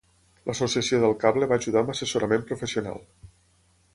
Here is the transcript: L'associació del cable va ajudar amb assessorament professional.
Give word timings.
L'associació 0.49 1.01
del 1.03 1.13
cable 1.25 1.49
va 1.51 1.59
ajudar 1.61 1.83
amb 1.83 1.93
assessorament 1.95 2.47
professional. 2.53 2.99